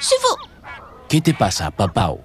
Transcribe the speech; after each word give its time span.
Shifu, 0.00 0.36
¿Qué 1.08 1.20
te 1.20 1.34
pasa, 1.34 1.70
papao? 1.70 2.20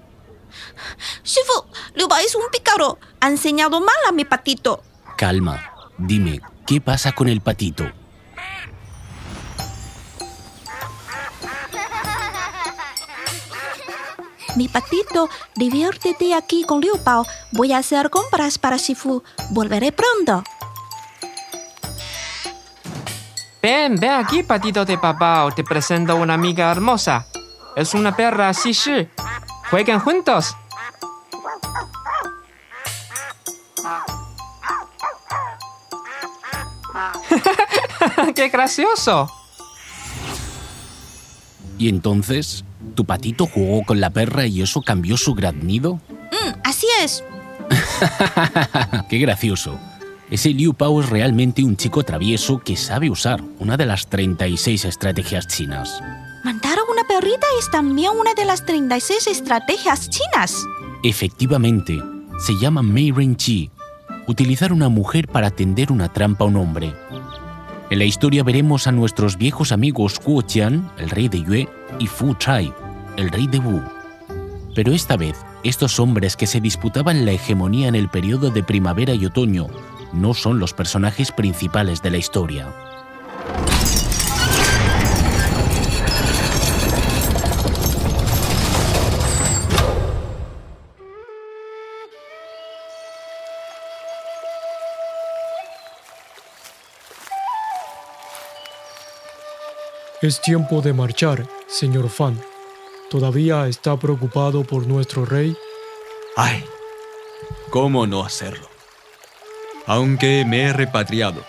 Shifu, 1.23 1.65
Liu 1.93 2.07
Bao 2.07 2.19
es 2.19 2.35
un 2.35 2.49
pícaro. 2.51 2.97
Ha 3.19 3.27
enseñado 3.27 3.79
mal 3.79 3.95
a 4.07 4.11
mi 4.11 4.25
patito. 4.25 4.81
Calma. 5.17 5.73
Dime, 5.97 6.39
¿qué 6.65 6.79
pasa 6.81 7.11
con 7.11 7.27
el 7.27 7.41
patito? 7.41 7.85
Mi 14.55 14.67
patito, 14.67 15.29
diviértete 15.55 16.33
aquí 16.33 16.63
con 16.63 16.81
Liu 16.81 16.97
Bao. 17.03 17.25
Voy 17.51 17.73
a 17.73 17.77
hacer 17.77 18.09
compras 18.09 18.57
para 18.57 18.77
Shifu. 18.77 19.23
Volveré 19.51 19.91
pronto. 19.91 20.43
Ven, 23.61 23.95
ven 23.95 24.11
aquí, 24.11 24.43
patito 24.43 24.85
de 24.85 24.97
papá. 24.97 25.47
Te 25.55 25.63
presento 25.63 26.15
una 26.15 26.35
amiga 26.35 26.71
hermosa. 26.71 27.27
Es 27.75 27.93
una 27.93 28.15
perra 28.15 28.51
Shishi. 28.51 29.09
Jueguen 29.69 29.99
juntos. 29.99 30.55
¡Qué 38.35 38.49
gracioso! 38.49 39.29
¿Y 41.77 41.89
entonces? 41.89 42.65
¿Tu 42.95 43.05
patito 43.05 43.45
jugó 43.45 43.85
con 43.85 43.99
la 44.01 44.09
perra 44.09 44.45
y 44.45 44.61
eso 44.61 44.81
cambió 44.81 45.17
su 45.17 45.35
graznido? 45.35 45.95
Mm, 46.09 46.59
así 46.63 46.87
es. 47.01 47.23
¡Qué 49.09 49.17
gracioso! 49.19 49.79
Ese 50.31 50.49
Liu 50.49 50.75
Pao 50.75 51.01
es 51.01 51.09
realmente 51.09 51.63
un 51.63 51.75
chico 51.75 52.03
travieso 52.03 52.59
que 52.59 52.75
sabe 52.75 53.09
usar 53.09 53.41
una 53.57 53.77
de 53.77 53.87
las 53.87 54.07
36 54.07 54.85
estrategias 54.85 55.47
chinas. 55.47 56.03
Mandar 56.43 56.77
a 56.77 56.91
una 56.91 57.03
perrita 57.07 57.47
es 57.57 57.71
también 57.71 58.11
una 58.11 58.35
de 58.35 58.45
las 58.45 58.63
36 58.63 59.25
estrategias 59.25 60.07
chinas. 60.09 60.63
Efectivamente, 61.03 61.99
se 62.45 62.53
llama 62.59 62.83
Mei 62.83 63.11
Ren 63.11 63.35
Chi, 63.37 63.71
utilizar 64.27 64.71
una 64.71 64.87
mujer 64.87 65.27
para 65.27 65.49
tender 65.49 65.91
una 65.91 66.13
trampa 66.13 66.45
a 66.45 66.47
un 66.47 66.57
hombre. 66.57 66.93
En 67.89 67.97
la 67.97 68.05
historia 68.05 68.43
veremos 68.43 68.85
a 68.85 68.91
nuestros 68.91 69.35
viejos 69.35 69.71
amigos 69.71 70.21
Guo 70.23 70.43
Qian, 70.43 70.91
el 70.99 71.09
rey 71.09 71.27
de 71.27 71.41
Yue, 71.41 71.67
y 71.97 72.05
Fu 72.05 72.35
Chai, 72.35 72.71
el 73.17 73.31
rey 73.31 73.47
de 73.47 73.57
Wu. 73.57 73.81
Pero 74.75 74.91
esta 74.91 75.17
vez, 75.17 75.37
estos 75.63 75.99
hombres 75.99 76.35
que 76.35 76.45
se 76.45 76.61
disputaban 76.61 77.25
la 77.25 77.31
hegemonía 77.31 77.87
en 77.87 77.95
el 77.95 78.09
periodo 78.09 78.51
de 78.51 78.61
primavera 78.61 79.15
y 79.15 79.25
otoño 79.25 79.67
no 80.13 80.33
son 80.33 80.59
los 80.59 80.73
personajes 80.73 81.31
principales 81.31 82.01
de 82.01 82.11
la 82.11 82.17
historia. 82.17 82.73
Es 100.21 100.41
tiempo 100.41 100.81
de 100.81 100.91
marchar, 100.91 101.47
señor 101.67 102.09
Fan. 102.09 102.37
¿Todavía 103.09 103.67
está 103.67 103.95
preocupado 103.97 104.65
por 104.65 104.85
nuestro 104.85 105.25
rey? 105.25 105.55
Ay, 106.35 106.65
¿cómo 107.69 108.05
no 108.05 108.25
hacerlo? 108.25 108.78
Aunque 109.89 110.45
me 110.45 110.65
he 110.65 110.71
repatriado, 110.71 111.43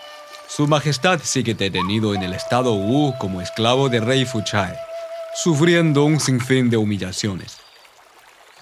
Su 0.48 0.66
Majestad 0.66 1.20
sigue 1.22 1.52
detenido 1.52 2.14
en 2.14 2.22
el 2.22 2.32
estado 2.32 2.72
Wu 2.72 3.14
como 3.18 3.42
esclavo 3.42 3.90
de 3.90 4.00
rey 4.00 4.24
Fuchai, 4.24 4.74
sufriendo 5.34 6.04
un 6.04 6.18
sinfín 6.18 6.70
de 6.70 6.78
humillaciones. 6.78 7.58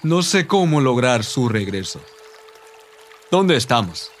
No 0.03 0.21
sé 0.21 0.47
cómo 0.47 0.81
lograr 0.81 1.23
su 1.23 1.47
regreso. 1.47 2.01
¿Dónde 3.31 3.55
estamos? 3.55 4.11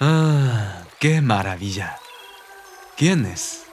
Ah, 0.00 0.82
qué 0.98 1.20
maravilla. 1.20 2.00
¿Quién 2.96 3.26
es? 3.26 3.67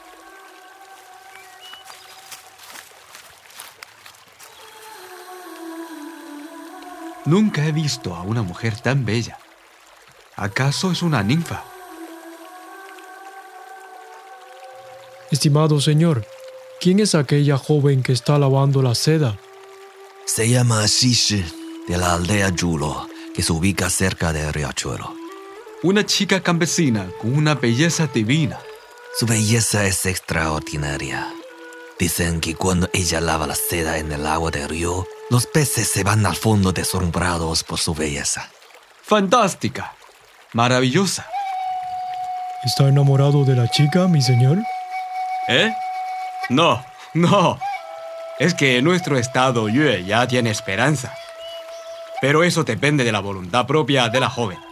Nunca 7.25 7.65
he 7.65 7.71
visto 7.71 8.15
a 8.15 8.21
una 8.21 8.43
mujer 8.43 8.79
tan 8.79 9.03
bella. 9.03 9.39
¿Acaso 10.35 10.91
es 10.91 11.01
una 11.01 11.23
ninfa? 11.23 11.63
Estimado 15.31 15.81
señor, 15.81 16.25
¿quién 16.79 16.99
es 16.99 17.15
aquella 17.15 17.57
joven 17.57 18.03
que 18.03 18.13
está 18.13 18.37
lavando 18.37 18.81
la 18.83 18.93
seda? 18.93 19.39
Se 20.25 20.47
llama 20.47 20.85
Shishi, 20.85 21.43
de 21.87 21.97
la 21.97 22.13
aldea 22.13 22.49
Yulo, 22.49 23.07
que 23.33 23.41
se 23.41 23.51
ubica 23.51 23.89
cerca 23.89 24.31
del 24.31 24.53
riachuelo. 24.53 25.15
Una 25.81 26.05
chica 26.05 26.41
campesina 26.41 27.09
con 27.19 27.35
una 27.35 27.55
belleza 27.55 28.07
divina. 28.07 28.59
Su 29.19 29.25
belleza 29.25 29.85
es 29.85 30.05
extraordinaria. 30.05 31.33
Dicen 31.97 32.41
que 32.41 32.55
cuando 32.55 32.89
ella 32.93 33.21
lava 33.21 33.47
la 33.47 33.55
seda 33.55 33.97
en 33.97 34.11
el 34.11 34.25
agua 34.25 34.51
del 34.51 34.67
río, 34.67 35.07
los 35.29 35.47
peces 35.47 35.87
se 35.87 36.03
van 36.03 36.25
al 36.25 36.35
fondo 36.35 36.73
deslumbrados 36.73 37.63
por 37.63 37.79
su 37.79 37.93
belleza. 37.93 38.49
Fantástica. 39.01 39.93
Maravillosa. 40.51 41.25
¿Está 42.65 42.89
enamorado 42.89 43.45
de 43.45 43.55
la 43.55 43.69
chica, 43.69 44.07
mi 44.07 44.21
señor? 44.21 44.57
¿Eh? 45.47 45.73
No, 46.49 46.83
no. 47.13 47.59
Es 48.39 48.53
que 48.53 48.81
nuestro 48.81 49.17
estado 49.17 49.69
Yue 49.69 50.03
ya 50.03 50.27
tiene 50.27 50.49
esperanza. 50.49 51.13
Pero 52.19 52.43
eso 52.43 52.63
depende 52.65 53.05
de 53.05 53.11
la 53.11 53.21
voluntad 53.21 53.65
propia 53.67 54.09
de 54.09 54.19
la 54.19 54.29
joven. 54.29 54.64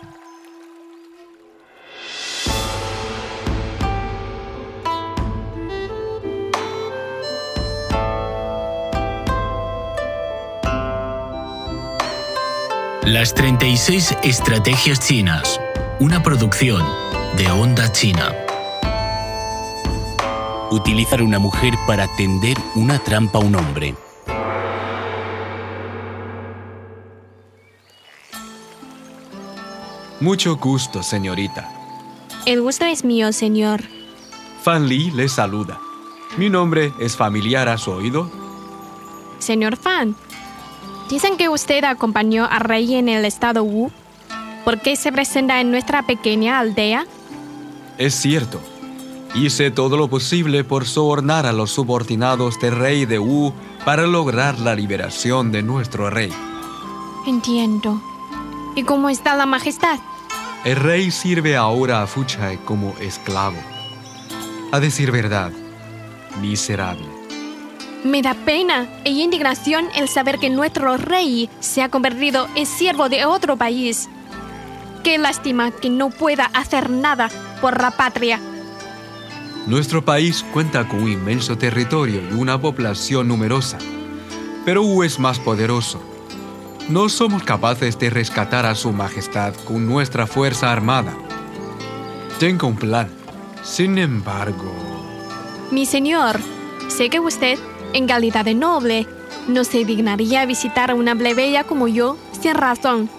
Las 13.06 13.34
36 13.34 14.16
Estrategias 14.24 14.97
Chinas, 15.02 15.59
una 16.00 16.24
producción 16.24 16.81
de 17.36 17.52
Onda 17.52 17.91
China. 17.91 18.34
Utilizar 20.72 21.22
una 21.22 21.38
mujer 21.38 21.74
para 21.86 22.08
tender 22.16 22.56
una 22.75 23.00
trampa 23.00 23.40
a 23.40 23.41
un 23.41 23.56
hombre. 23.56 23.94
Mucho 30.22 30.56
gusto, 30.56 31.03
señorita. 31.03 31.70
El 32.46 32.62
gusto 32.62 32.85
es 32.85 33.03
mío, 33.03 33.34
señor. 33.34 33.81
Fan 34.62 34.88
Li 34.88 35.12
le 35.12 35.28
saluda. 35.28 35.78
Mi 36.38 36.50
nombre 36.50 36.94
es 37.02 37.18
familiar 37.18 37.68
a 37.68 37.78
su 37.78 37.91
oído. 37.91 38.31
Señor 39.40 39.75
Fan, 39.75 40.16
dicen 41.13 41.38
que 41.38 41.47
usted 41.47 41.84
acompañó 41.84 42.47
al 42.50 42.62
rey 42.62 42.96
en 42.96 43.07
el 43.07 43.24
estado 43.24 43.63
Wu. 43.63 43.91
¿Por 44.66 44.81
qué 44.81 44.96
se 44.96 45.12
presenta 45.12 45.62
en 45.62 45.69
nuestra 45.69 46.01
pequeña 46.01 46.57
aldea? 46.57 47.06
Es 48.00 48.16
cierto. 48.16 48.59
Hice 49.35 49.69
todo 49.69 49.96
lo 49.96 50.07
posible 50.07 50.63
por 50.63 50.88
sobornar 50.88 51.46
a 51.46 51.53
los 51.53 51.69
subordinados 51.69 52.59
del 52.59 52.75
rey 52.75 53.06
de 53.06 53.19
Wu 53.19 53.53
para 53.85 54.07
lograr 54.07 54.57
la 54.57 54.73
liberación 54.73 55.52
de 55.52 55.62
nuestro 55.62 56.09
rey. 56.09 56.34
Entiendo. 57.28 58.02
¿Y 58.75 58.81
cómo 58.81 59.07
está 59.09 59.35
la 59.35 59.46
majestad? 59.46 60.00
El 60.66 60.78
rey 60.78 61.12
sirve 61.12 61.56
ahora 61.56 62.02
a 62.02 62.08
Fuchai 62.08 62.58
como 62.66 62.96
esclavo. 62.99 63.61
A 64.72 64.79
decir 64.79 65.11
verdad, 65.11 65.52
miserable. 66.41 67.12
Me 68.03 68.22
da 68.22 68.34
pena 68.34 68.88
e 69.05 69.11
indignación 69.11 69.88
el 69.96 70.09
saber 70.09 70.38
que 70.38 70.50
nuestro 70.50 70.97
rey 70.97 71.50
se 71.61 71.82
ha 71.82 71.90
convertido 71.90 72.47
en 72.55 72.66
siervo 72.66 73.08
de 73.08 73.26
otro 73.26 73.55
país. 73.55 74.09
Qué 75.03 75.17
lástima 75.17 75.72
que 75.72 75.90
no 75.90 76.09
pueda 76.09 76.46
hacer 76.53 76.90
nada 76.90 77.29
por 77.61 77.82
la 77.82 77.91
patria. 77.91 78.40
Nuestro 79.67 80.03
país 80.03 80.44
cuenta 80.52 80.85
con 80.88 81.03
un 81.03 81.11
inmenso 81.11 81.58
territorio 81.58 82.22
y 82.29 82.34
una 82.34 82.59
población 82.59 83.29
numerosa, 83.29 83.78
pero 84.66 84.84
Wu 84.84 85.03
es 85.03 85.20
más 85.20 85.40
poderoso. 85.40 86.02
No 86.90 87.08
somos 87.08 87.44
capaces 87.44 87.97
de 87.97 88.09
rescatar 88.09 88.66
a 88.66 88.76
su 88.76 88.91
majestad 88.91 89.53
con 89.64 89.88
nuestra 89.88 90.28
fuerza 90.28 90.70
armada. 90.70 91.14
Tengo 92.40 92.67
un 92.67 92.76
plan. 92.76 93.08
Sin 93.64 93.97
embargo... 93.97 94.70
Mi 95.72 95.85
señor, 95.85 96.41
sé 96.90 97.09
que 97.09 97.22
usted, 97.22 97.58
en 97.93 98.07
calidad 98.07 98.45
de 98.45 98.55
noble, 98.55 99.07
no 99.47 99.63
se 99.63 99.85
dignaría 99.85 100.45
visitar 100.45 100.91
a 100.91 100.95
una 100.95 101.16
plebeya 101.16 101.63
como 101.63 101.87
yo 101.87 102.17
sin 102.41 102.55
razón. 102.55 103.09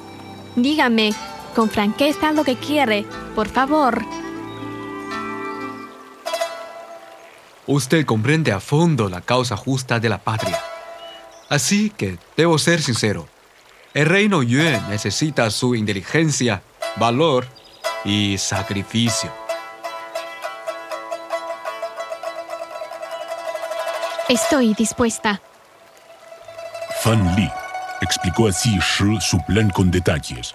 Dígame 0.56 1.14
con 1.54 1.70
franqueza 1.70 2.32
lo 2.32 2.44
que 2.44 2.56
quiere, 2.56 3.04
por 3.34 3.48
favor. 3.48 4.04
usted 7.66 8.04
comprende 8.04 8.52
a 8.52 8.60
fondo 8.60 9.08
la 9.08 9.20
causa 9.20 9.56
justa 9.56 10.00
de 10.00 10.08
la 10.08 10.18
patria. 10.18 10.60
Así 11.48 11.90
que 11.90 12.18
debo 12.36 12.58
ser 12.58 12.82
sincero. 12.82 13.28
El 13.92 14.06
reino 14.06 14.42
Yue 14.42 14.80
necesita 14.88 15.50
su 15.50 15.74
inteligencia, 15.74 16.62
valor 16.96 17.46
y 18.04 18.36
sacrificio. 18.38 19.43
Estoy 24.28 24.72
dispuesta. 24.72 25.42
Fan 27.02 27.36
Li 27.36 27.46
explicó 28.00 28.48
a 28.48 28.52
Xi 28.52 28.78
Shi 28.78 29.20
su 29.20 29.38
plan 29.46 29.68
con 29.68 29.90
detalles. 29.90 30.54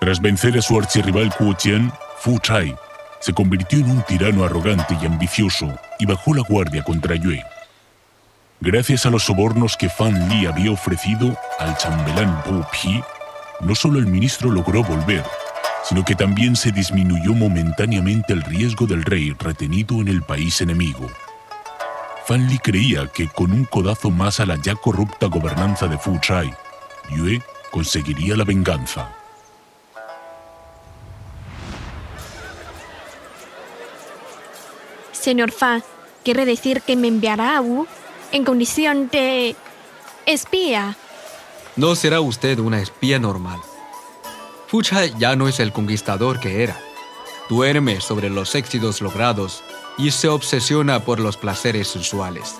Tras 0.00 0.20
vencer 0.20 0.56
a 0.56 0.62
su 0.62 0.78
archirrival 0.78 1.34
Kuo 1.34 1.56
Qian, 1.56 1.92
Fu 2.18 2.38
Chai 2.38 2.72
se 3.18 3.32
convirtió 3.32 3.80
en 3.80 3.90
un 3.90 4.02
tirano 4.02 4.44
arrogante 4.44 4.96
y 5.02 5.06
ambicioso 5.06 5.76
y 5.98 6.06
bajó 6.06 6.34
la 6.34 6.42
guardia 6.48 6.84
contra 6.84 7.16
Yue. 7.16 7.42
Gracias 8.60 9.06
a 9.06 9.10
los 9.10 9.24
sobornos 9.24 9.76
que 9.76 9.88
Fan 9.88 10.28
Li 10.28 10.46
había 10.46 10.70
ofrecido 10.70 11.36
al 11.58 11.76
chambelán 11.76 12.44
Pu 12.44 12.64
Pi, 12.70 13.02
no 13.58 13.74
solo 13.74 13.98
el 13.98 14.06
ministro 14.06 14.52
logró 14.52 14.84
volver, 14.84 15.24
sino 15.82 16.04
que 16.04 16.14
también 16.14 16.54
se 16.54 16.70
disminuyó 16.70 17.34
momentáneamente 17.34 18.32
el 18.32 18.42
riesgo 18.42 18.86
del 18.86 19.02
rey 19.02 19.34
retenido 19.36 20.00
en 20.00 20.06
el 20.06 20.22
país 20.22 20.60
enemigo. 20.60 21.10
Fan 22.26 22.48
Li 22.48 22.58
creía 22.58 23.06
que 23.08 23.28
con 23.28 23.52
un 23.52 23.66
codazo 23.66 24.10
más 24.10 24.40
a 24.40 24.46
la 24.46 24.56
ya 24.56 24.74
corrupta 24.74 25.26
gobernanza 25.26 25.88
de 25.88 25.98
Fu 25.98 26.18
Chai, 26.20 26.54
Yue 27.10 27.42
conseguiría 27.70 28.34
la 28.34 28.44
venganza. 28.44 29.14
Señor 35.12 35.52
Fa, 35.52 35.82
quiere 36.24 36.46
decir 36.46 36.80
que 36.80 36.96
me 36.96 37.08
enviará 37.08 37.58
a 37.58 37.60
Wu 37.60 37.86
en 38.32 38.44
condición 38.44 39.10
de 39.10 39.54
espía. 40.24 40.96
No 41.76 41.94
será 41.94 42.22
usted 42.22 42.58
una 42.58 42.80
espía 42.80 43.18
normal. 43.18 43.60
Fu 44.68 44.80
Chai 44.80 45.12
ya 45.18 45.36
no 45.36 45.46
es 45.46 45.60
el 45.60 45.72
conquistador 45.72 46.40
que 46.40 46.62
era. 46.62 46.80
Duerme 47.50 48.00
sobre 48.00 48.30
los 48.30 48.54
éxitos 48.54 49.02
logrados 49.02 49.62
y 49.96 50.10
se 50.10 50.28
obsesiona 50.28 51.00
por 51.00 51.20
los 51.20 51.36
placeres 51.36 51.88
sensuales. 51.88 52.56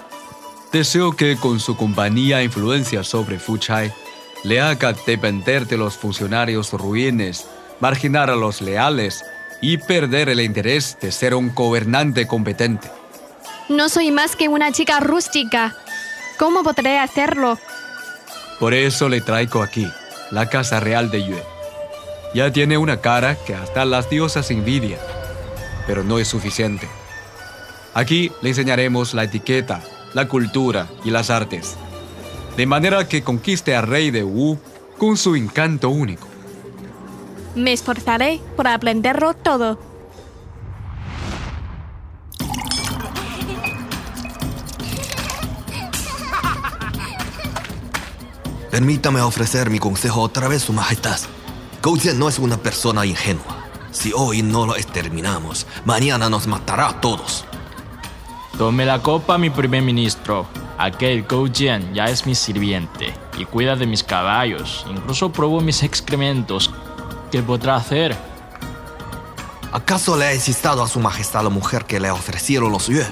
Deseo 0.73 1.15
que 1.15 1.37
con 1.37 1.61
su 1.61 1.77
compañía 1.77 2.41
e 2.41 2.45
influencia 2.45 3.05
sobre 3.05 3.39
Fu 3.39 3.59
Chai 3.59 3.93
le 4.43 4.61
haga 4.61 4.93
depender 5.07 5.67
de 5.67 5.77
los 5.77 5.97
funcionarios 5.97 6.73
ruines, 6.73 7.47
marginar 7.81 8.31
a 8.31 8.37
los 8.37 8.61
leales 8.61 9.25
y 9.61 9.79
perder 9.79 10.29
el 10.29 10.41
interés 10.41 10.99
de 11.01 11.11
ser 11.11 11.35
un 11.35 11.55
gobernante 11.55 12.27
competente. 12.27 12.91
No 13.69 13.89
soy 13.89 14.11
más 14.11 14.37
que 14.37 14.49
una 14.49 14.73
chica 14.73 15.01
rústica. 15.01 15.75
¿Cómo 16.39 16.63
podré 16.63 16.99
hacerlo? 16.99 17.59
Por 18.61 18.75
eso 18.75 19.09
le 19.09 19.21
traigo 19.21 19.63
aquí, 19.63 19.89
la 20.31 20.49
casa 20.49 20.81
real 20.81 21.11
de 21.11 21.25
Yue. 21.25 21.43
Ya 22.35 22.53
tiene 22.53 22.77
una 22.77 23.01
cara 23.01 23.37
que 23.37 23.55
hasta 23.55 23.85
las 23.85 24.11
diosas 24.11 24.51
envidian, 24.51 25.01
pero 25.87 26.05
no 26.05 26.19
es 26.19 26.29
suficiente. 26.29 26.89
Aquí 27.95 28.33
le 28.43 28.49
enseñaremos 28.49 29.15
la 29.15 29.23
etiqueta, 29.23 29.81
la 30.15 30.27
cultura 30.27 30.89
y 31.05 31.11
las 31.11 31.31
artes, 31.31 31.77
de 32.57 32.67
manera 32.67 33.09
que 33.09 33.23
conquiste 33.23 33.77
al 33.77 33.87
rey 33.87 34.11
de 34.11 34.25
Wu 34.25 34.59
con 34.99 35.17
su 35.17 35.37
encanto 35.37 35.91
único. 35.91 36.27
Me 37.55 37.73
esforzaré 37.73 38.41
por 38.57 38.67
aprenderlo 38.67 39.35
todo. 39.35 39.79
Permítame 48.73 49.21
ofrecer 49.21 49.71
mi 49.71 49.79
consejo 49.79 50.21
otra 50.21 50.49
vez, 50.49 50.63
Su 50.63 50.73
Majestad. 50.73 51.21
Jian 51.81 52.19
no 52.19 52.29
es 52.29 52.41
una 52.41 52.57
persona 52.57 53.07
ingenua. 53.07 53.69
Si 53.93 54.11
hoy 54.13 54.43
no 54.43 54.67
lo 54.67 54.75
exterminamos, 54.75 55.69
mañana 55.85 56.29
nos 56.29 56.49
matará 56.49 56.89
a 56.89 57.01
todos. 57.01 57.45
Tome 58.59 58.87
la 58.87 59.01
copa, 59.01 59.37
mi 59.37 59.51
primer 59.51 59.83
ministro. 59.83 60.47
Aquel 60.79 61.25
Gou 61.25 61.49
Jian 61.53 61.93
ya 61.93 62.05
es 62.05 62.25
mi 62.25 62.37
sirviente 62.37 63.13
y 63.37 63.45
cuida 63.47 63.75
de 63.75 63.85
mis 63.85 64.05
caballos. 64.05 64.87
Incluso 64.89 65.33
probó 65.33 65.61
mis 65.61 65.83
excrementos. 65.83 66.71
¿Qué 67.33 67.43
podrá 67.43 67.75
hacer? 67.75 68.17
¿Acaso 69.73 70.17
le 70.17 70.27
ha 70.27 70.35
insistado 70.35 70.85
a 70.85 70.89
Su 70.89 71.01
Majestad 71.01 71.43
la 71.43 71.51
mujer 71.51 71.85
que 71.85 71.99
le 71.99 72.13
ofrecieron 72.13 72.71
los 72.71 72.87
Yue? 72.87 73.05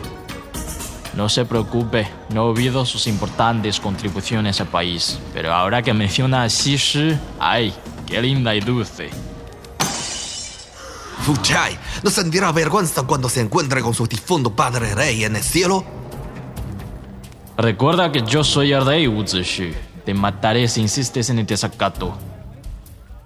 No 1.15 1.29
se 1.29 1.45
preocupe, 1.45 2.07
no 2.33 2.45
olvido 2.45 2.87
sus 2.87 3.09
importantes 3.09 3.81
contribuciones 3.81 4.61
al 4.61 4.69
país. 4.69 5.19
Pero 5.35 5.53
ahora 5.53 5.83
que 5.83 5.93
menciona 5.93 6.45
a 6.45 6.47
Xi 6.47 6.77
Shi, 6.77 7.19
¡ay! 7.41 7.75
¡Qué 8.07 8.23
linda 8.23 8.55
y 8.55 8.61
dulce! 8.61 9.11
Fu 11.23 11.37
Chai, 11.37 11.79
¿no 12.03 12.11
sentirá 12.11 12.51
vergüenza 12.51 13.03
cuando 13.05 13.29
se 13.29 13.41
encuentre 13.41 13.81
con 13.81 13.95
su 13.95 14.09
difunto 14.09 14.55
padre 14.57 14.93
rey 14.95 15.23
en 15.23 15.37
el 15.37 15.43
cielo? 15.43 15.85
Recuerda 17.57 18.11
que 18.11 18.23
yo 18.23 18.43
soy 18.43 18.73
el 18.73 18.85
rey. 18.85 19.09
Te 20.05 20.15
mataré 20.15 20.67
si 20.67 20.81
insistes 20.81 21.31
en 21.31 21.39
el 21.39 21.47
desacato. 21.47 22.19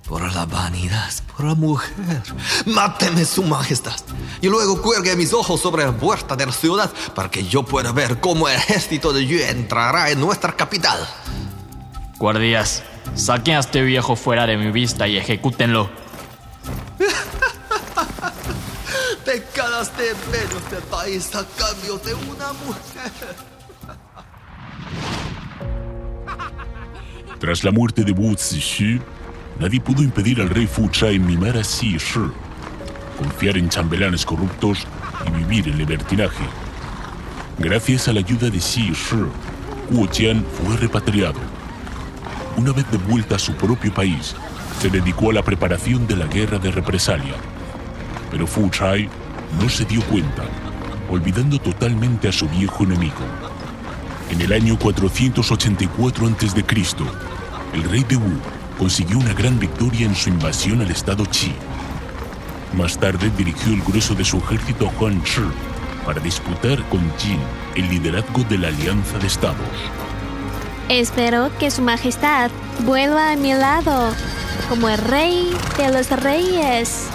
Por 0.07 0.31
la 0.31 0.45
vanidad, 0.45 1.11
por 1.35 1.47
la 1.47 1.55
mujer. 1.55 2.23
Máteme, 2.67 3.25
su 3.25 3.43
majestad. 3.43 3.97
Y 4.43 4.49
luego 4.49 4.83
cuelgue 4.83 5.17
mis 5.17 5.33
ojos 5.33 5.61
sobre 5.61 5.85
la 5.85 5.97
puerta 5.97 6.37
de 6.37 6.45
la 6.45 6.53
ciudad 6.53 6.93
para 7.15 7.31
que 7.31 7.45
yo 7.45 7.63
pueda 7.63 7.93
ver 7.93 8.21
cómo 8.21 8.47
el 8.47 8.57
ejército 8.57 9.15
de 9.15 9.27
Yue 9.27 9.49
entrará 9.49 10.11
en 10.11 10.21
nuestra 10.21 10.55
capital. 10.55 10.99
Guardias, 12.19 12.83
saquen 13.15 13.57
a 13.57 13.61
este 13.61 13.81
viejo 13.81 14.17
fuera 14.17 14.47
de 14.47 14.59
mi 14.59 14.71
vista 14.71 15.09
y 15.09 15.17
ejecútenlo. 15.17 15.91
De 19.77 20.15
menos 20.33 20.71
del 20.71 20.83
país 20.85 21.29
a 21.35 21.45
cambio 21.59 21.99
de 21.99 22.15
una 22.15 22.51
mujer. 22.65 23.13
Tras 27.39 27.63
la 27.63 27.71
muerte 27.71 28.03
de 28.03 28.13
Wu 28.13 28.35
Zixi, 28.39 28.99
nadie 29.61 29.79
pudo 29.79 30.03
impedir 30.03 30.41
al 30.41 30.49
rey 30.49 30.67
Fu 30.67 30.89
Chai 30.89 31.19
mimar 31.19 31.59
a 31.59 31.61
Xi 31.61 31.99
Shi, 31.99 32.21
confiar 33.19 33.59
en 33.59 33.69
chambelanes 33.69 34.25
corruptos 34.25 34.87
y 35.27 35.31
vivir 35.31 35.69
en 35.69 35.77
libertinaje. 35.77 36.45
Gracias 37.59 38.09
a 38.09 38.15
la 38.15 38.21
ayuda 38.21 38.49
de 38.49 38.59
Xi 38.59 38.95
Shi, 38.95 39.27
Huo 39.91 40.09
Qian 40.09 40.43
fue 40.43 40.75
repatriado. 40.79 41.39
Una 42.57 42.73
vez 42.73 42.91
de 42.91 42.97
vuelta 42.97 43.35
a 43.37 43.39
su 43.39 43.53
propio 43.55 43.93
país, 43.93 44.35
se 44.81 44.89
dedicó 44.89 45.31
a 45.31 45.35
la 45.35 45.43
preparación 45.43 46.07
de 46.07 46.17
la 46.17 46.27
guerra 46.27 46.59
de 46.59 46.71
represalia. 46.71 47.35
Pero 48.31 48.47
Fu 48.47 48.71
Chai 48.71 49.11
no 49.61 49.69
se 49.69 49.85
dio 49.85 50.03
cuenta, 50.03 50.45
olvidando 51.11 51.59
totalmente 51.59 52.29
a 52.29 52.33
su 52.33 52.49
viejo 52.49 52.85
enemigo. 52.85 53.25
En 54.31 54.41
el 54.41 54.53
año 54.53 54.79
484 54.79 56.27
a.C., 56.27 56.65
el 57.75 57.83
rey 57.85 58.05
de 58.05 58.17
Wu 58.17 58.39
consiguió 58.79 59.19
una 59.19 59.33
gran 59.33 59.59
victoria 59.59 60.07
en 60.07 60.15
su 60.15 60.29
invasión 60.29 60.81
al 60.81 60.91
estado 60.91 61.25
Qi. 61.25 61.55
Más 62.75 62.99
tarde 62.99 63.31
dirigió 63.37 63.73
el 63.73 63.83
grueso 63.83 64.15
de 64.15 64.25
su 64.25 64.39
ejército 64.39 64.89
a 64.89 65.01
Huan 65.01 65.23
Shi 65.23 65.43
para 66.05 66.21
disputar 66.21 66.83
con 66.89 67.01
Jin 67.19 67.41
el 67.75 67.89
liderazgo 67.89 68.45
de 68.45 68.59
la 68.59 68.69
Alianza 68.69 69.19
de 69.19 69.27
Estados. 69.27 69.59
Espero 70.89 71.51
que 71.59 71.71
Su 71.71 71.83
Majestad 71.83 72.51
vuelva 72.85 73.33
a 73.33 73.37
mi 73.37 73.53
lado 73.55 74.13
como 74.69 74.89
el 74.89 74.99
rey 74.99 75.51
de 75.79 75.93
los 75.93 76.11
reyes. 76.11 77.09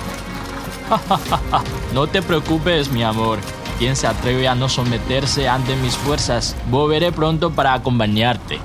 No 1.93 2.07
te 2.07 2.21
preocupes, 2.21 2.91
mi 2.91 3.03
amor. 3.03 3.39
Quien 3.79 3.95
se 3.95 4.07
atreve 4.07 4.47
a 4.47 4.55
no 4.55 4.69
someterse 4.69 5.49
ante 5.49 5.75
mis 5.75 5.95
fuerzas, 5.95 6.55
volveré 6.69 7.11
pronto 7.11 7.51
para 7.51 7.73
acompañarte. 7.73 8.59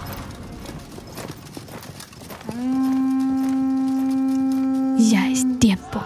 Ya 4.98 5.28
es 5.28 5.46
tiempo. 5.58 6.02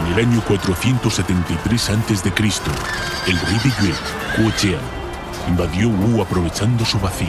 En 0.00 0.12
el 0.12 0.26
año 0.26 0.42
473 0.46 1.90
a.C., 1.90 2.32
el 3.26 3.40
rey 3.40 3.58
de 3.64 3.70
Yue, 3.80 4.52
Qian, 4.60 4.80
invadió 5.48 5.88
Wu 5.88 6.22
aprovechando 6.22 6.84
su 6.84 6.98
vacío. 6.98 7.28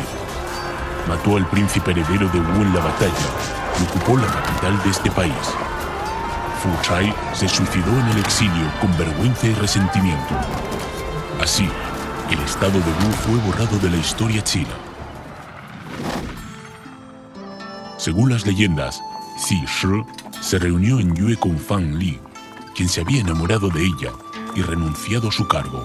Mató 1.08 1.38
al 1.38 1.48
príncipe 1.48 1.92
heredero 1.92 2.28
de 2.30 2.40
Wu 2.40 2.62
en 2.62 2.74
la 2.74 2.82
batalla 2.82 3.12
y 3.80 3.84
ocupó 3.84 4.18
la 4.18 4.28
capital 4.28 4.82
de 4.84 4.90
este 4.90 5.12
país. 5.12 5.65
Chai 6.82 7.14
se 7.34 7.48
suicidó 7.48 7.92
en 8.00 8.08
el 8.08 8.18
exilio 8.20 8.72
con 8.80 8.96
vergüenza 8.98 9.48
y 9.48 9.54
resentimiento. 9.54 10.36
Así, 11.42 11.68
el 12.32 12.40
estado 12.40 12.80
de 12.80 12.80
Wu 12.80 13.12
fue 13.12 13.36
borrado 13.46 13.78
de 13.80 13.90
la 13.90 13.98
historia 13.98 14.44
china. 14.44 14.74
Según 17.98 18.32
las 18.32 18.46
leyendas, 18.46 19.02
Xi 19.38 19.66
Shi 19.66 20.04
se 20.42 20.60
reunió 20.60 21.00
en 21.00 21.16
Yue 21.16 21.38
con 21.38 21.58
Fan 21.58 21.98
Li, 21.98 22.20
quien 22.76 22.90
se 22.90 23.02
había 23.02 23.22
enamorado 23.22 23.70
de 23.70 23.84
ella 23.84 24.12
y 24.56 24.62
renunciado 24.62 25.30
a 25.30 25.32
su 25.32 25.48
cargo. 25.48 25.84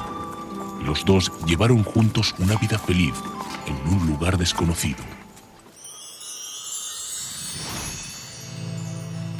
los 0.84 1.04
dos 1.04 1.30
llevaron 1.46 1.82
juntos 1.84 2.34
una 2.38 2.56
vida 2.56 2.78
feliz 2.78 3.14
en 3.66 3.92
un 3.92 4.06
lugar 4.06 4.38
desconocido. 4.38 5.19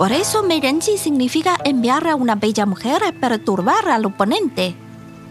Por 0.00 0.12
eso 0.12 0.42
Meirenji 0.42 0.96
significa 0.96 1.58
enviar 1.62 2.08
a 2.08 2.14
una 2.14 2.34
bella 2.34 2.64
mujer 2.64 3.04
a 3.04 3.12
perturbar 3.12 3.86
al 3.90 4.06
oponente. 4.06 4.74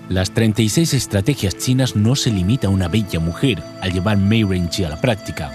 Las 0.10 0.30
36 0.30 0.94
estrategias 0.94 1.58
chinas 1.58 1.96
no 1.96 2.16
se 2.16 2.30
limita 2.30 2.68
a 2.68 2.70
una 2.70 2.88
bella 2.88 3.20
mujer 3.20 3.64
al 3.82 3.92
llevar 3.92 4.18
Meirenji 4.18 4.84
a 4.84 4.90
la 4.90 5.02
práctica. 5.02 5.50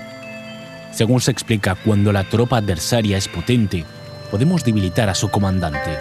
Según 0.91 1.21
se 1.21 1.31
explica, 1.31 1.77
cuando 1.77 2.13
la 2.13 2.25
tropa 2.25 2.57
adversaria 2.57 3.17
es 3.17 3.29
potente, 3.29 3.85
podemos 4.33 4.65
debilitar 4.65 5.09
a 5.09 5.15
su 5.15 5.31
comandante. 5.31 5.97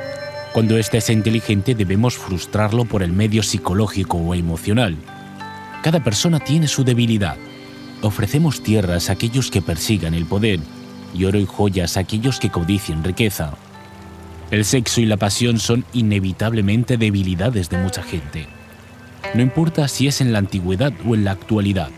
Cuando 0.51 0.75
éste 0.79 0.97
es 0.97 1.07
inteligente 1.11 1.75
debemos 1.75 2.17
frustrarlo 2.17 2.83
por 2.85 3.03
el 3.03 3.11
medio 3.11 3.43
psicológico 3.43 4.17
o 4.17 4.33
emocional. 4.33 4.97
Cada 5.83 6.03
persona 6.03 6.39
tiene 6.39 6.67
su 6.67 6.83
debilidad. 6.83 7.37
Ofrecemos 8.01 8.63
tierras 8.63 9.11
a 9.11 9.13
aquellos 9.13 9.51
que 9.51 9.61
persigan 9.61 10.15
el 10.15 10.25
poder 10.25 10.59
y 11.13 11.25
oro 11.25 11.39
y 11.39 11.45
joyas 11.45 11.97
a 11.97 12.01
aquellos 12.01 12.39
que 12.39 12.49
codicien 12.49 13.03
riqueza. 13.03 13.53
El 14.51 14.65
sexo 14.65 15.01
y 15.01 15.05
la 15.05 15.17
pasión 15.17 15.59
son 15.59 15.85
inevitablemente 15.93 16.97
debilidades 16.97 17.69
de 17.69 17.77
mucha 17.77 18.03
gente. 18.03 18.47
No 19.33 19.41
importa 19.41 19.87
si 19.87 20.07
es 20.07 20.21
en 20.21 20.31
la 20.31 20.39
antigüedad 20.39 20.93
o 21.07 21.15
en 21.15 21.23
la 21.23 21.31
actualidad. 21.31 21.89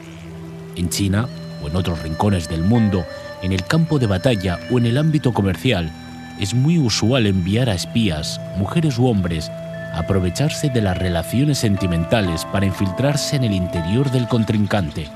En 0.76 0.90
China 0.90 1.28
o 1.62 1.68
en 1.68 1.76
otros 1.76 2.02
rincones 2.02 2.48
del 2.48 2.62
mundo, 2.62 3.06
en 3.42 3.52
el 3.52 3.66
campo 3.66 4.00
de 4.00 4.08
batalla 4.08 4.60
o 4.72 4.78
en 4.78 4.86
el 4.86 4.98
ámbito 4.98 5.34
comercial, 5.34 5.92
es 6.40 6.54
muy 6.54 6.78
usual 6.78 7.28
enviar 7.28 7.70
a 7.70 7.74
espías, 7.76 8.40
mujeres 8.58 8.98
u 8.98 9.08
hombres, 9.08 9.50
a 9.50 10.00
aprovecharse 10.00 10.70
de 10.70 10.82
las 10.82 10.98
relaciones 10.98 11.58
sentimentales 11.58 12.46
para 12.46 12.66
infiltrarse 12.66 13.36
en 13.36 13.46
el 13.46 13.54
interior 13.54 14.12
del 14.12 14.28
contrincante, 14.28 15.08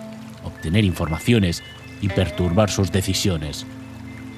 obtener 0.43 0.83
informaciones 0.83 1.63
y 2.01 2.09
perturbar 2.09 2.69
sus 2.69 2.91
decisiones. 2.91 3.65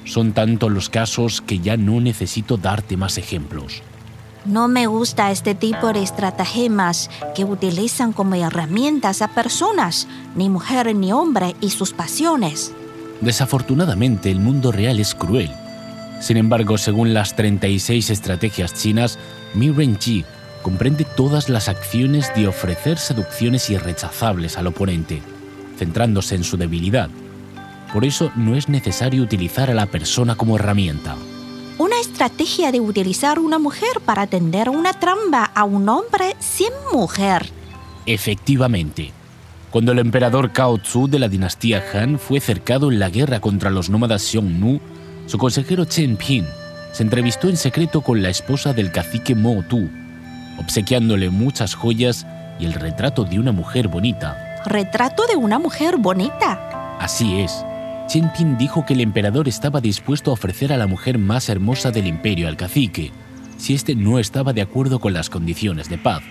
Son 0.04 0.32
tantos 0.32 0.70
los 0.70 0.88
casos 0.88 1.40
que 1.40 1.58
ya 1.58 1.76
no 1.76 2.00
necesito 2.00 2.56
darte 2.56 2.96
más 2.96 3.18
ejemplos. 3.18 3.82
No 4.44 4.66
me 4.66 4.88
gusta 4.88 5.30
este 5.30 5.54
tipo 5.54 5.92
de 5.92 6.02
estratagemas 6.02 7.10
que 7.36 7.44
utilizan 7.44 8.12
como 8.12 8.34
herramientas 8.34 9.22
a 9.22 9.28
personas, 9.28 10.08
ni 10.34 10.48
mujer 10.48 10.94
ni 10.96 11.12
hombre 11.12 11.54
y 11.60 11.70
sus 11.70 11.92
pasiones. 11.92 12.72
Desafortunadamente 13.20 14.32
el 14.32 14.40
mundo 14.40 14.72
real 14.72 14.98
es 14.98 15.14
cruel. 15.14 15.50
Sin 16.20 16.36
embargo, 16.36 16.76
según 16.76 17.14
las 17.14 17.36
36 17.36 18.10
estrategias 18.10 18.74
chinas, 18.74 19.18
Mi 19.54 19.70
Renji 19.70 20.24
comprende 20.62 21.04
todas 21.04 21.48
las 21.48 21.68
acciones 21.68 22.32
de 22.34 22.48
ofrecer 22.48 22.98
seducciones 22.98 23.70
irrechazables 23.70 24.58
al 24.58 24.66
oponente, 24.66 25.22
centrándose 25.78 26.34
en 26.34 26.44
su 26.44 26.56
debilidad, 26.56 27.10
por 27.92 28.04
eso 28.04 28.32
no 28.36 28.56
es 28.56 28.68
necesario 28.68 29.22
utilizar 29.22 29.70
a 29.70 29.74
la 29.74 29.86
persona 29.86 30.34
como 30.34 30.56
herramienta. 30.56 31.16
Una 31.78 31.98
estrategia 32.00 32.72
de 32.72 32.80
utilizar 32.80 33.38
una 33.38 33.58
mujer 33.58 34.00
para 34.04 34.26
tender 34.26 34.68
una 34.70 34.92
trampa 34.92 35.44
a 35.44 35.64
un 35.64 35.88
hombre 35.88 36.36
sin 36.38 36.70
mujer. 36.92 37.50
Efectivamente. 38.06 39.12
Cuando 39.70 39.92
el 39.92 39.98
emperador 39.98 40.52
Cao 40.52 40.78
Tzu 40.78 41.08
de 41.08 41.18
la 41.18 41.28
dinastía 41.28 41.82
Han 41.94 42.18
fue 42.18 42.40
cercado 42.40 42.90
en 42.90 42.98
la 42.98 43.08
guerra 43.08 43.40
contra 43.40 43.70
los 43.70 43.88
nómadas 43.88 44.22
Xiongnu, 44.22 44.80
su 45.26 45.38
consejero 45.38 45.84
Chen 45.84 46.16
Ping 46.16 46.44
se 46.92 47.02
entrevistó 47.02 47.48
en 47.48 47.56
secreto 47.56 48.02
con 48.02 48.22
la 48.22 48.28
esposa 48.28 48.74
del 48.74 48.92
cacique 48.92 49.34
Mo 49.34 49.64
Tu, 49.68 49.88
obsequiándole 50.58 51.30
muchas 51.30 51.74
joyas 51.74 52.26
y 52.58 52.66
el 52.66 52.74
retrato 52.74 53.24
de 53.24 53.38
una 53.38 53.52
mujer 53.52 53.88
bonita. 53.88 54.60
¿Retrato 54.66 55.26
de 55.26 55.36
una 55.36 55.58
mujer 55.58 55.96
bonita? 55.96 56.98
Así 57.00 57.40
es. 57.40 57.64
Chen 58.12 58.58
dijo 58.58 58.84
que 58.84 58.92
el 58.92 59.00
emperador 59.00 59.48
estaba 59.48 59.80
dispuesto 59.80 60.30
a 60.30 60.34
ofrecer 60.34 60.70
a 60.70 60.76
la 60.76 60.86
mujer 60.86 61.16
más 61.16 61.48
hermosa 61.48 61.90
del 61.90 62.06
imperio 62.06 62.46
al 62.46 62.58
cacique, 62.58 63.10
si 63.56 63.72
éste 63.72 63.94
no 63.94 64.18
estaba 64.18 64.52
de 64.52 64.60
acuerdo 64.60 64.98
con 64.98 65.14
las 65.14 65.30
condiciones 65.30 65.88
de 65.88 65.96
paz. 65.96 66.22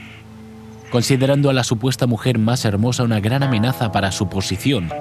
Considerando 0.91 1.49
a 1.49 1.53
la 1.53 1.63
supuesta 1.63 2.05
mujer 2.05 2.37
más 2.37 2.65
hermosa 2.65 3.01
una 3.01 3.19
gran 3.19 3.41
amenaza 3.41 3.91
para 3.91 4.11
su 4.11 4.29
posición, 4.29 4.93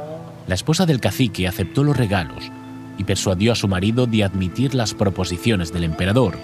la 0.47 0.55
esposa 0.55 0.87
del 0.87 1.01
cacique 1.01 1.47
aceptó 1.47 1.85
los 1.85 1.99
regalos 1.99 2.51
y 2.97 3.05
persuadió 3.05 3.53
a 3.53 3.57
su 3.57 3.69
marido 3.69 4.07
de 4.07 4.25
admitir 4.25 4.75
las 4.75 4.95
proposiciones 4.95 5.75
del 5.75 5.85
emperador. 5.85 6.39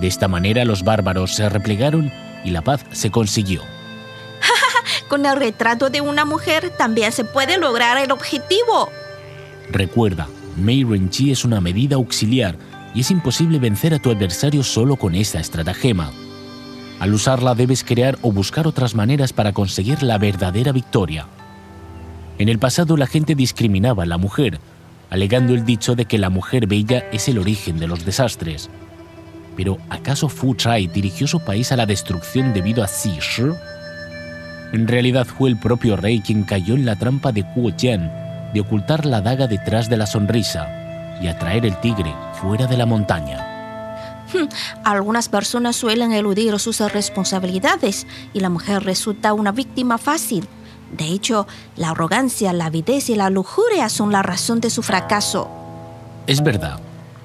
De 0.00 0.06
esta 0.06 0.28
manera 0.28 0.64
los 0.64 0.84
bárbaros 0.84 1.34
se 1.34 1.50
replegaron 1.50 2.10
y 2.46 2.50
la 2.50 2.62
paz 2.62 2.82
se 2.92 3.10
consiguió. 3.10 3.60
Con 5.08 5.26
el 5.26 5.36
retrato 5.36 5.90
de 5.90 6.00
una 6.00 6.24
mujer 6.24 6.70
también 6.78 7.12
se 7.12 7.24
puede 7.24 7.58
lograr 7.58 7.98
el 7.98 8.10
objetivo. 8.10 8.90
Recuerda, 9.70 10.28
Mei 10.56 10.82
Renji 10.82 11.30
es 11.30 11.44
una 11.44 11.60
medida 11.60 11.96
auxiliar 11.96 12.56
y 12.94 13.00
es 13.00 13.10
imposible 13.10 13.58
vencer 13.58 13.92
a 13.94 13.98
tu 13.98 14.10
adversario 14.10 14.62
solo 14.62 14.96
con 14.96 15.14
esta 15.14 15.40
estratagema. 15.40 16.10
Al 17.00 17.14
usarla 17.14 17.54
debes 17.54 17.84
crear 17.84 18.18
o 18.22 18.32
buscar 18.32 18.66
otras 18.66 18.94
maneras 18.94 19.32
para 19.32 19.52
conseguir 19.52 20.02
la 20.02 20.18
verdadera 20.18 20.72
victoria. 20.72 21.26
En 22.38 22.48
el 22.48 22.58
pasado 22.58 22.96
la 22.96 23.06
gente 23.06 23.34
discriminaba 23.34 24.04
a 24.04 24.06
la 24.06 24.18
mujer, 24.18 24.58
alegando 25.10 25.54
el 25.54 25.64
dicho 25.64 25.94
de 25.94 26.06
que 26.06 26.18
la 26.18 26.30
mujer 26.30 26.66
bella 26.66 27.04
es 27.12 27.28
el 27.28 27.38
origen 27.38 27.78
de 27.78 27.88
los 27.88 28.04
desastres. 28.04 28.70
Pero 29.56 29.78
¿acaso 29.90 30.28
Fu 30.28 30.54
Chai 30.54 30.86
dirigió 30.86 31.26
su 31.26 31.40
país 31.40 31.72
a 31.72 31.76
la 31.76 31.86
destrucción 31.86 32.52
debido 32.52 32.82
a 32.82 32.86
Xi 32.86 33.18
Shi? 33.20 33.52
En 34.72 34.88
realidad 34.88 35.26
fue 35.26 35.50
el 35.50 35.58
propio 35.58 35.96
rey 35.96 36.20
quien 36.20 36.44
cayó 36.44 36.74
en 36.74 36.86
la 36.86 36.96
trampa 36.96 37.32
de 37.32 37.44
Kuo 37.54 37.72
Jian 37.76 38.27
de 38.52 38.60
ocultar 38.60 39.06
la 39.06 39.20
daga 39.20 39.46
detrás 39.46 39.88
de 39.88 39.96
la 39.96 40.06
sonrisa 40.06 41.18
y 41.20 41.28
atraer 41.28 41.66
el 41.66 41.76
tigre 41.80 42.14
fuera 42.40 42.66
de 42.66 42.76
la 42.76 42.86
montaña. 42.86 43.44
Algunas 44.84 45.28
personas 45.28 45.76
suelen 45.76 46.12
eludir 46.12 46.58
sus 46.58 46.80
responsabilidades 46.80 48.06
y 48.32 48.40
la 48.40 48.50
mujer 48.50 48.82
resulta 48.84 49.32
una 49.32 49.52
víctima 49.52 49.98
fácil. 49.98 50.46
De 50.96 51.06
hecho, 51.06 51.46
la 51.76 51.90
arrogancia, 51.90 52.52
la 52.52 52.66
avidez 52.66 53.10
y 53.10 53.14
la 53.14 53.30
lujuria 53.30 53.88
son 53.88 54.12
la 54.12 54.22
razón 54.22 54.60
de 54.60 54.70
su 54.70 54.82
fracaso. 54.82 55.48
Es 56.26 56.42
verdad. 56.42 56.78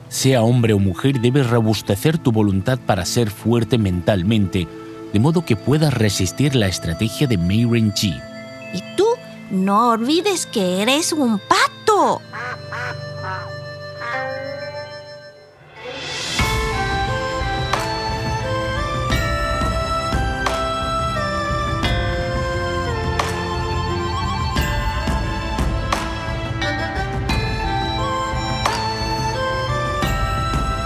Sea 0.10 0.44
hombre 0.44 0.74
o 0.74 0.80
mujer, 0.80 1.20
debes 1.20 1.50
robustecer 1.50 2.18
tu 2.18 2.32
voluntad 2.32 2.78
para 2.78 3.06
ser 3.06 3.32
fuerte 3.32 3.78
mentalmente, 3.78 4.68
de 5.12 5.20
modo 5.20 5.44
que 5.44 5.56
puedas 5.56 5.94
resistir 5.94 6.56
la 6.56 6.68
estrategia 6.68 7.26
de 7.26 7.38
Mei 7.38 7.66
Ren-chi. 7.66 8.14
¿Y 8.74 8.96
tú? 8.96 9.06
No 9.54 9.92
olvides 9.92 10.48
que 10.48 10.82
eres 10.82 11.14
un 11.14 11.38
pato. 11.38 12.20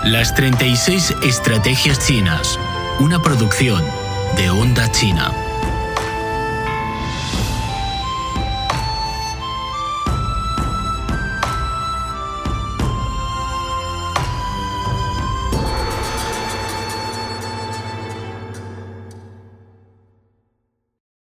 Las 0.03 0.35
36 0.35 1.15
Estrategias 1.23 2.05
Chinas, 2.05 2.59
una 2.99 3.21
producción 3.21 3.81
de 4.35 4.49
Onda 4.49 4.91
China. 4.91 5.46